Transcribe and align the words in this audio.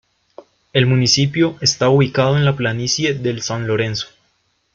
El 0.73 0.87
municipio 0.87 1.57
está 1.61 1.89
ubicado 1.89 2.35
en 2.35 2.43
la 2.43 2.55
planicie 2.55 3.13
del 3.13 3.43
San 3.43 3.67
Lorenzo. 3.67 4.07